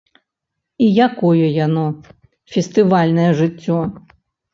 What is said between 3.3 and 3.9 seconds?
жыццё?